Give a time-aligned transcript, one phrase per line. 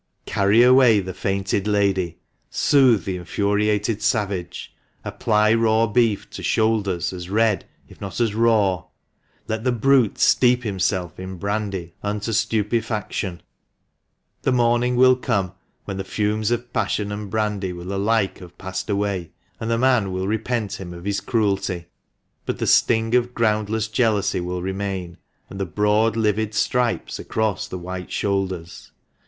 [0.25, 2.17] Carry away the fainting lady—
[2.67, 8.85] soothe the infuriated savage— apply raw beef to shoulders as red, if not as raw—
[9.47, 13.43] let the brute steep himself in brandy unto stupefaction.
[14.41, 15.53] The morning will come,
[15.85, 19.29] when the fumes of passion and brandy will alike have passed away,
[19.59, 21.85] and the man will repent him of his cruelty.
[22.47, 27.77] But the sting of groundless jealousy will remain, and the broad livid stripes across the
[27.77, 28.91] white shoulders.